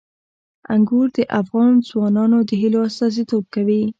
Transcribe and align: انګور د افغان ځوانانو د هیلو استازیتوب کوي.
انګور 0.73 1.07
د 1.17 1.19
افغان 1.41 1.73
ځوانانو 1.89 2.39
د 2.49 2.51
هیلو 2.61 2.79
استازیتوب 2.89 3.43
کوي. 3.53 3.81